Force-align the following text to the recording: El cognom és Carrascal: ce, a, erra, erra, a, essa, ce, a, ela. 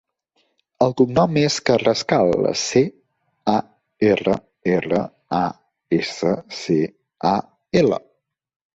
El 0.85 0.95
cognom 1.01 1.37
és 1.41 1.57
Carrascal: 1.69 2.33
ce, 2.63 2.83
a, 3.55 3.57
erra, 4.09 4.41
erra, 4.79 5.05
a, 5.45 5.45
essa, 6.03 6.37
ce, 6.65 6.83
a, 7.35 7.39
ela. 7.85 8.07